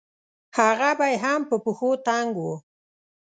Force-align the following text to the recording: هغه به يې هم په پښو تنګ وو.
هغه 0.57 0.89
به 0.97 1.05
يې 1.11 1.17
هم 1.23 1.41
په 1.49 1.55
پښو 1.63 1.89
تنګ 2.07 2.29
وو. 2.41 2.53